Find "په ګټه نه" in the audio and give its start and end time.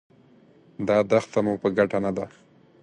1.61-2.11